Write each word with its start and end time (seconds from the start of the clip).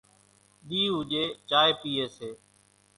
ۮِي 0.67 0.81
اُوڄي 0.93 1.23
چائي 1.49 1.73
پيئي 1.79 2.05
سي، 2.15 2.29